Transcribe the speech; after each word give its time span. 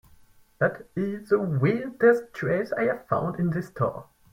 That 0.57 0.87
is 0.95 1.29
the 1.29 1.39
weirdest 1.39 2.33
dress 2.33 2.73
I 2.73 2.85
have 2.85 3.05
found 3.07 3.39
in 3.39 3.51
this 3.51 3.67
store. 3.67 4.07